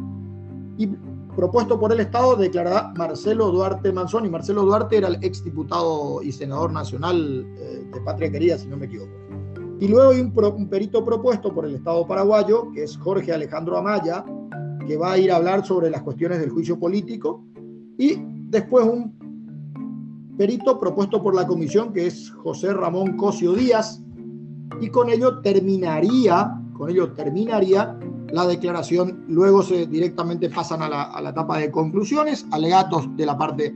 [0.78, 0.88] Y
[1.34, 4.24] propuesto por el Estado declarará Marcelo Duarte Manzón.
[4.24, 8.76] Y Marcelo Duarte era el exdiputado y senador nacional eh, de Patria Querida, si no
[8.76, 9.10] me equivoco.
[9.80, 14.22] Y luego hay un, perito propuesto por el Estado paraguayo, que es Jorge Alejandro Amaya,
[14.86, 17.42] que va a ir a hablar sobre las cuestiones del juicio político.
[17.96, 18.18] Y
[18.50, 19.18] después un
[20.36, 24.02] perito propuesto por la comisión, que es José Ramón Cosio Díaz.
[24.82, 27.98] Y con ello terminaría, con ello terminaría
[28.32, 29.24] la declaración.
[29.28, 33.74] Luego se directamente pasan a la, etapa de conclusiones, alegatos de la parte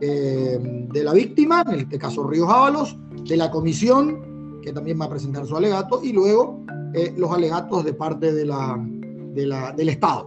[0.00, 4.33] eh, de la víctima, en este caso Ríos Ábalos, de la comisión
[4.64, 8.46] que también va a presentar su alegato, y luego eh, los alegatos de parte de
[8.46, 8.82] la,
[9.34, 10.24] del Estado,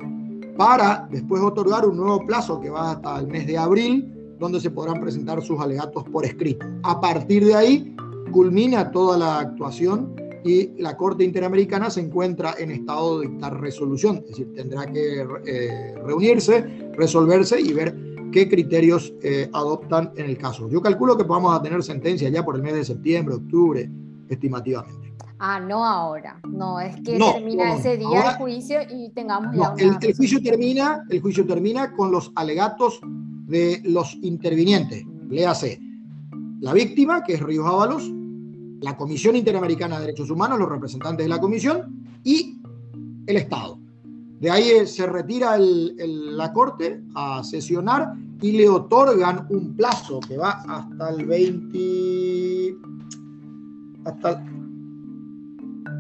[0.56, 4.70] para después otorgar un nuevo plazo que va hasta el mes de abril, donde se
[4.70, 6.66] podrán presentar sus alegatos por escrito.
[6.84, 7.96] A partir de ahí,
[8.32, 14.18] culmina toda la actuación y la Corte Interamericana se encuentra en estado de dictar resolución,
[14.18, 17.96] es decir, tendrá que eh, reunirse, resolverse y ver
[18.32, 20.70] qué criterios eh, adoptan en el caso.
[20.70, 23.90] Yo calculo que vamos a tener sentencia ya por el mes de septiembre, octubre,
[24.30, 25.14] estimativamente.
[25.40, 26.40] Ah, no ahora.
[26.48, 29.82] No, es que termina ese día el juicio y tengamos ya una...
[29.82, 33.00] el, el, juicio termina, el juicio termina con los alegatos
[33.48, 35.06] de los intervinientes.
[35.30, 35.80] Léase
[36.60, 38.12] la víctima, que es Ríos Ábalos,
[38.82, 42.60] la Comisión Interamericana de Derechos Humanos, los representantes de la Comisión y
[43.28, 43.80] el Estado.
[44.40, 50.38] De ahí eh, se retira la corte a sesionar y le otorgan un plazo que
[50.38, 52.76] va hasta el 20.
[54.08, 54.42] Hasta.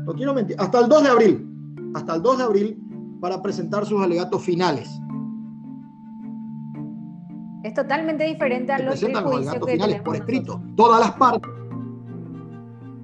[0.05, 0.55] No quiero mentir.
[0.59, 1.91] Hasta el 2 de abril.
[1.93, 4.89] Hasta el 2 de abril para presentar sus alegatos finales.
[7.63, 10.61] Es totalmente diferente a los, los alegatos finales por escrito.
[10.75, 11.51] Todas las partes.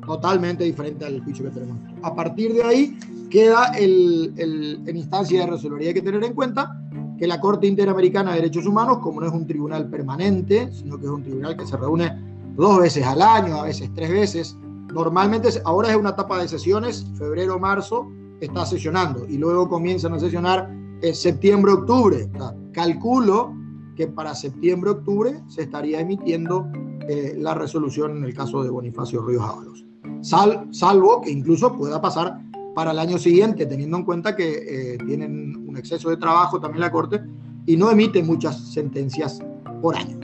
[0.05, 1.77] Totalmente diferente al juicio que tenemos.
[2.01, 2.97] A partir de ahí
[3.29, 5.87] queda el, en instancia de resolver.
[5.87, 6.79] hay que tener en cuenta
[7.17, 11.05] que la Corte Interamericana de Derechos Humanos, como no es un tribunal permanente, sino que
[11.05, 12.15] es un tribunal que se reúne
[12.55, 14.57] dos veces al año, a veces tres veces,
[14.93, 20.19] normalmente ahora es una etapa de sesiones, febrero, marzo, está sesionando y luego comienzan a
[20.19, 20.69] sesionar
[21.01, 22.29] en septiembre, octubre.
[22.71, 23.53] calculo
[23.95, 26.67] que para septiembre, octubre se estaría emitiendo
[27.07, 29.85] eh, la resolución en el caso de Bonifacio Ríos Ábalos.
[30.21, 32.39] Sal, salvo que incluso pueda pasar
[32.73, 36.81] para el año siguiente, teniendo en cuenta que eh, tienen un exceso de trabajo también
[36.81, 37.21] la Corte
[37.65, 39.39] y no emite muchas sentencias
[39.81, 40.22] por año.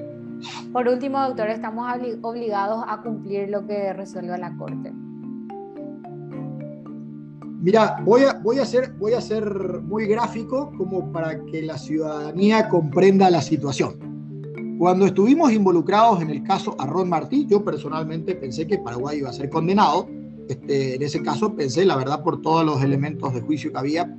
[0.72, 1.88] Por último, doctor, estamos
[2.22, 4.94] obligados a cumplir lo que resuelva la Corte.
[7.62, 9.44] Mira, voy a, voy, a ser, voy a ser
[9.82, 14.78] muy gráfico como para que la ciudadanía comprenda la situación.
[14.80, 19.34] Cuando estuvimos involucrados en el caso Arrón Martí, yo personalmente pensé que Paraguay iba a
[19.34, 20.08] ser condenado
[20.50, 24.12] este, en ese caso pensé, la verdad, por todos los elementos de juicio que había,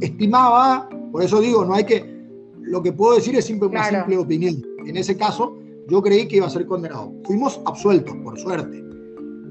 [0.00, 2.24] estimaba, por eso digo, no hay que,
[2.60, 4.62] lo que puedo decir es simple, una simple opinión.
[4.86, 5.58] En ese caso,
[5.88, 7.12] yo creí que iba a ser condenado.
[7.24, 8.84] Fuimos absueltos, por suerte.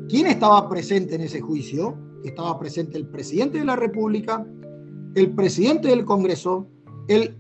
[0.09, 1.97] ¿Quién estaba presente en ese juicio?
[2.23, 4.45] Estaba presente el presidente de la República,
[5.15, 6.67] el presidente del Congreso,
[7.07, 7.37] el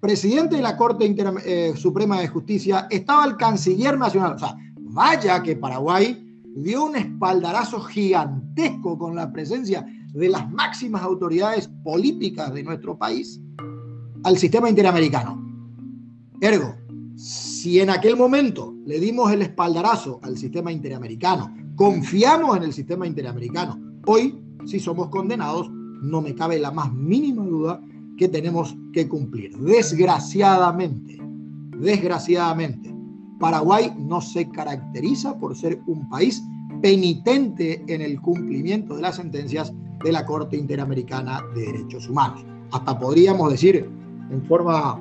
[0.00, 4.34] presidente de la Corte eh, Suprema de Justicia, estaba el canciller nacional.
[4.34, 6.22] O sea, vaya que Paraguay
[6.56, 13.40] dio un espaldarazo gigantesco con la presencia de las máximas autoridades políticas de nuestro país
[14.24, 15.40] al sistema interamericano.
[16.40, 16.74] Ergo,
[17.22, 23.06] si en aquel momento le dimos el espaldarazo al sistema interamericano, confiamos en el sistema
[23.06, 27.80] interamericano, hoy, si somos condenados, no me cabe la más mínima duda
[28.18, 29.56] que tenemos que cumplir.
[29.56, 31.16] Desgraciadamente,
[31.78, 32.92] desgraciadamente,
[33.38, 36.42] Paraguay no se caracteriza por ser un país
[36.82, 42.44] penitente en el cumplimiento de las sentencias de la Corte Interamericana de Derechos Humanos.
[42.72, 43.88] Hasta podríamos decir
[44.28, 45.00] en forma,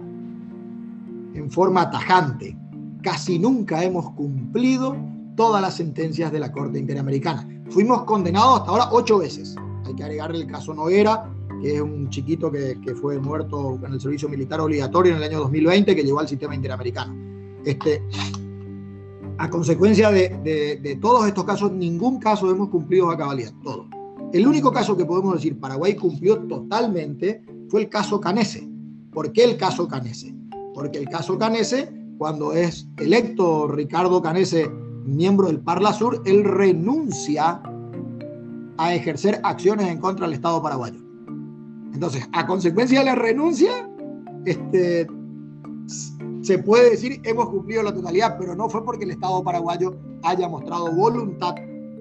[1.34, 2.58] en forma tajante,
[3.02, 4.96] casi nunca hemos cumplido
[5.36, 7.48] todas las sentencias de la Corte Interamericana.
[7.70, 9.56] Fuimos condenados hasta ahora ocho veces.
[9.86, 11.30] Hay que agregarle el caso Noguera,
[11.62, 15.40] que es un chiquito que, fue muerto en el servicio militar obligatorio en el año
[15.40, 17.16] 2020, que llegó al sistema interamericano.
[17.64, 18.04] Este,
[19.38, 23.88] a consecuencia de, todos estos casos, ningún caso hemos cumplido a cabalidad, todo.
[24.34, 28.68] El único caso que podemos decir Paraguay cumplió totalmente fue el caso Canese.
[29.12, 30.34] ¿Por qué el caso Canese?
[30.82, 34.68] Porque el caso Canese, cuando es electo Ricardo Canese,
[35.06, 37.62] miembro del Parla Sur, él renuncia
[38.80, 41.00] a ejercer acciones en contra del Estado paraguayo.
[41.94, 43.88] Entonces, a consecuencia de la renuncia,
[44.46, 45.06] este,
[46.42, 50.50] se puede decir hemos cumplido la totalidad, pero no fue porque el Estado paraguayo haya
[50.50, 51.54] mostrado voluntad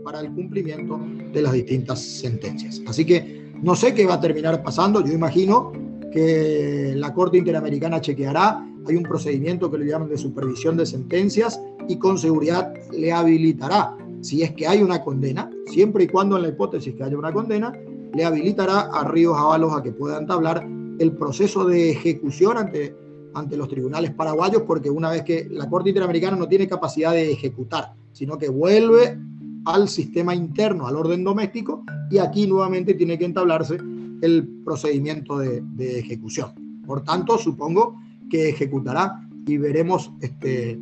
[0.02, 0.98] para el cumplimiento
[1.34, 2.80] de las distintas sentencias.
[2.86, 5.70] Así que no sé qué va a terminar pasando, yo imagino
[6.10, 11.60] que la Corte Interamericana chequeará, hay un procedimiento que le llaman de supervisión de sentencias
[11.88, 16.42] y con seguridad le habilitará, si es que hay una condena, siempre y cuando en
[16.42, 17.72] la hipótesis que haya una condena,
[18.14, 20.66] le habilitará a Ríos Ábalos a que pueda entablar
[20.98, 22.94] el proceso de ejecución ante
[23.34, 27.30] ante los tribunales paraguayos porque una vez que la Corte Interamericana no tiene capacidad de
[27.30, 29.18] ejecutar, sino que vuelve
[29.64, 33.78] al sistema interno, al orden doméstico, y aquí nuevamente tiene que entablarse
[34.22, 36.82] el procedimiento de, ejecución.
[36.86, 40.80] Por tanto, supongo que ejecutará y veremos este,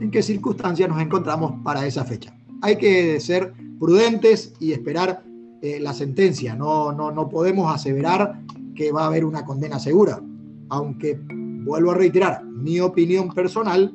[0.00, 2.36] en qué circunstancias nos encontramos para esa fecha.
[2.62, 5.24] Hay que ser prudentes y esperar
[5.62, 6.54] eh, la sentencia.
[6.54, 8.40] No, no, no podemos aseverar
[8.74, 10.20] que va a haber una condena segura
[10.68, 11.18] aunque
[11.64, 13.92] vuelvo a reiterar, mi opinión personal,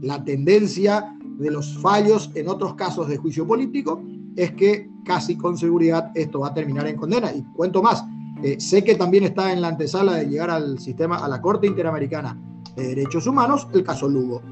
[0.00, 4.02] la tendencia de los fallos en otros casos de juicio político
[4.36, 7.32] es que casi con seguridad esto va a terminar en condena.
[7.32, 8.04] Y cuento más,
[8.42, 11.66] eh, sé que también está en la antesala de llegar al sistema, a la Corte
[11.66, 12.38] Interamericana
[12.76, 14.42] de Derechos Humanos, el caso Lugo.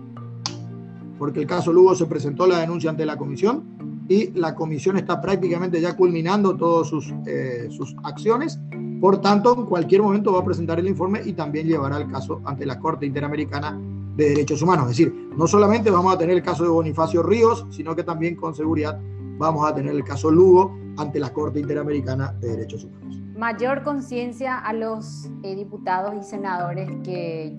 [1.18, 5.20] Porque el caso Lugo se presentó la denuncia ante la comisión y la comisión está
[5.20, 8.58] prácticamente ya culminando todas sus, eh, sus acciones
[9.00, 12.40] por tanto, en cualquier momento va a presentar el informe y también llevará el caso
[12.44, 13.78] ante la Corte Interamericana
[14.16, 14.90] de Derechos Humanos.
[14.90, 18.36] Es decir, no solamente vamos a tener el caso de Bonifacio Ríos, sino que también
[18.36, 18.98] con seguridad
[19.38, 23.20] vamos a tener el caso Lugo ante la Corte Interamericana de Derechos Humanos.
[23.36, 27.54] Mayor conciencia a los eh, diputados y senadores que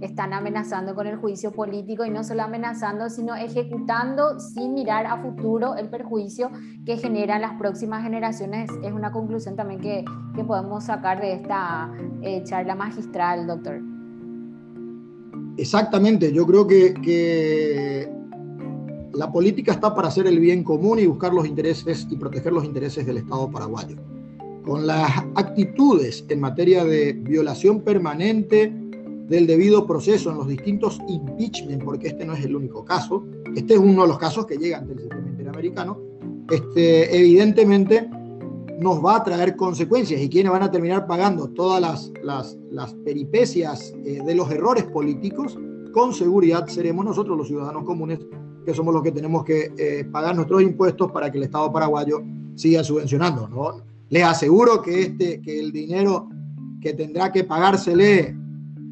[0.00, 5.16] están amenazando con el juicio político y no solo amenazando, sino ejecutando sin mirar a
[5.16, 6.50] futuro el perjuicio
[6.84, 8.70] que generan las próximas generaciones.
[8.82, 10.04] Es una conclusión también que,
[10.34, 11.90] que podemos sacar de esta
[12.22, 13.80] eh, charla magistral, doctor.
[15.56, 18.12] Exactamente, yo creo que, que
[19.14, 22.64] la política está para hacer el bien común y buscar los intereses y proteger los
[22.64, 23.96] intereses del Estado paraguayo.
[24.66, 28.72] Con las actitudes en materia de violación permanente
[29.28, 33.74] del debido proceso en los distintos impeachment, porque este no es el único caso, este
[33.74, 35.98] es uno de los casos que llegan del sistema interamericano,
[36.50, 38.08] este, evidentemente
[38.78, 42.92] nos va a traer consecuencias y quienes van a terminar pagando todas las, las, las
[42.94, 45.58] peripecias eh, de los errores políticos,
[45.92, 48.18] con seguridad seremos nosotros los ciudadanos comunes,
[48.64, 52.22] que somos los que tenemos que eh, pagar nuestros impuestos para que el Estado paraguayo
[52.54, 53.48] siga subvencionando.
[53.48, 53.85] ¿no?
[54.08, 56.28] Les aseguro que, este, que el dinero
[56.80, 58.28] que tendrá que pagársele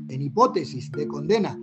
[0.08, 1.58] en hipótesis de condena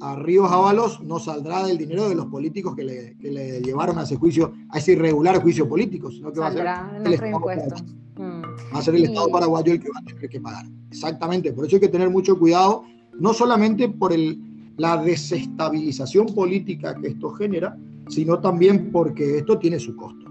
[0.00, 3.98] a Ríos Ábalos no saldrá del dinero de los políticos que le, que le llevaron
[3.98, 6.66] a ese juicio, a ese irregular juicio político, sino que va a ser
[7.04, 8.42] el Estado mm.
[8.74, 10.66] Va a ser el Estado paraguayo el que va a tener que pagar.
[10.90, 12.84] Exactamente, por eso hay que tener mucho cuidado,
[13.18, 14.40] no solamente por el,
[14.76, 17.76] la desestabilización política que esto genera,
[18.08, 20.26] sino también porque esto tiene su costo.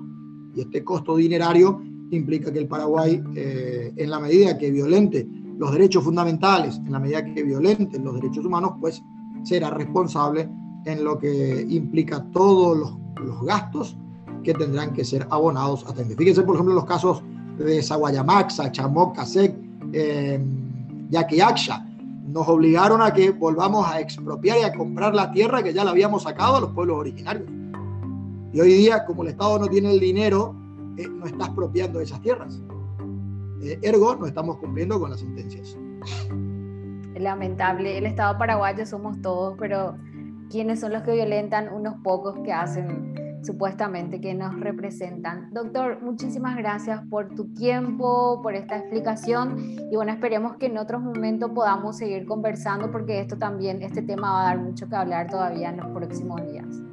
[0.55, 1.81] Y este costo dinerario
[2.11, 5.27] implica que el Paraguay, eh, en la medida que violente
[5.57, 9.03] los derechos fundamentales, en la medida que violenten los derechos humanos, pues
[9.43, 10.49] será responsable
[10.85, 12.97] en lo que implica todos los,
[13.43, 13.97] gastos
[14.43, 17.23] que tendrán que ser abonados a Fíjense, por ejemplo, los casos
[17.57, 19.55] de Saguayamaxa, Chamoc, Casec,
[19.91, 20.39] eh,
[21.09, 21.85] Yaquiaxa,
[22.27, 25.91] nos obligaron a que volvamos a expropiar y a comprar la tierra que ya la
[25.91, 27.49] habíamos sacado a los pueblos originarios.
[28.53, 30.55] Y hoy día, como el Estado no tiene el dinero,
[30.97, 32.61] eh, no está expropiando esas tierras.
[33.61, 35.77] Eh, ergo, no estamos cumpliendo con las sentencias.
[37.15, 39.97] Lamentable, el Estado paraguayo somos todos, pero
[40.49, 41.73] ¿quiénes son los que violentan?
[41.73, 45.51] Unos pocos que hacen supuestamente que nos representan.
[45.53, 49.57] Doctor, muchísimas gracias por tu tiempo, por esta explicación
[49.91, 54.31] y bueno, esperemos que en otros momentos podamos seguir conversando porque esto también, este tema
[54.33, 56.86] va a dar mucho que hablar todavía en los próximos días.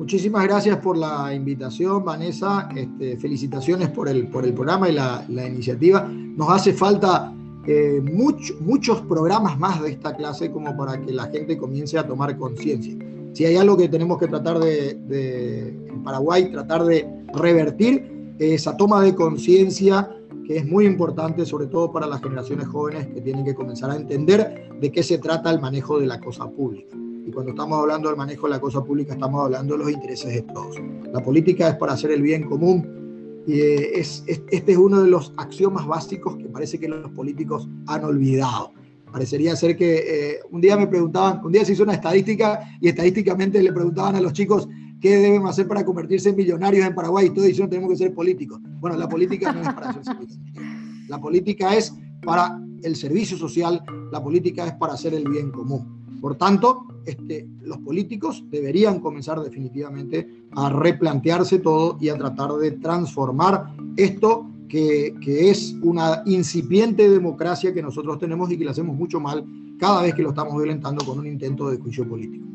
[0.00, 2.70] Muchísimas gracias por la invitación, Vanessa.
[2.74, 6.08] Este, felicitaciones por el, por el programa y la, iniciativa.
[6.08, 7.30] Nos hace falta
[7.66, 12.34] eh, muchos programas más de esta clase como para que la gente comience a tomar
[12.38, 12.96] conciencia.
[13.34, 19.02] Si hay algo que tenemos que tratar de, en Paraguay, tratar de revertir esa toma
[19.02, 20.08] de conciencia
[20.46, 23.96] que es muy importante, sobre todo para las generaciones jóvenes que tienen que comenzar a
[23.96, 26.96] entender de qué se trata el manejo de la cosa pública.
[27.26, 30.32] Y cuando estamos hablando del manejo de la cosa pública, estamos hablando de los intereses
[30.32, 30.76] de todos.
[31.12, 35.08] La política es para hacer el bien común y eh, es, este es uno de
[35.08, 38.72] los axiomas básicos que parece que los políticos han olvidado.
[39.10, 42.88] Parecería ser que eh, un día me preguntaban, un día se hizo una estadística y
[42.88, 44.68] estadísticamente le preguntaban a los chicos
[45.00, 48.14] qué deben hacer para convertirse en millonarios en Paraguay y todos dicen tenemos que ser
[48.14, 48.60] políticos.
[48.80, 50.62] Bueno, la política no es para ser políticos.
[51.08, 51.92] La política es
[52.22, 56.20] para el servicio social, la política es para hacer el bien común.
[56.20, 62.72] Por tanto, este, los políticos deberían comenzar definitivamente a replantearse todo y a tratar de
[62.72, 69.20] transformar esto que, es una incipiente democracia que nosotros tenemos y que le hacemos mucho
[69.20, 69.44] mal
[69.78, 72.46] cada vez que lo estamos violentando con un intento de juicio político.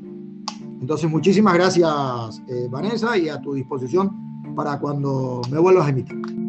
[0.79, 4.11] Entonces, muchísimas gracias, eh, Vanessa, y a tu disposición
[4.55, 6.44] para cuando me vuelvas a invitar.